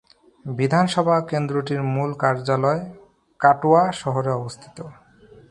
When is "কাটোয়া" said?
3.39-3.83